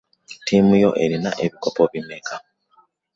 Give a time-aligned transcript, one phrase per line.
[0.39, 2.35] Ttiimu yo erina ebikopo bimeka.